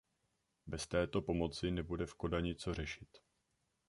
[0.65, 3.07] Bez této pomoci nebude v Kodani co řešit.